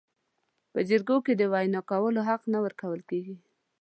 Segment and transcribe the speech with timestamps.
[0.71, 3.35] په جرګو کې د وینا کولو حق نه ورکول کیږي.